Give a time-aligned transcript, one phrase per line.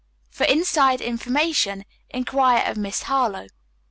[0.31, 3.49] For inside information inquire of Miss Harlowe.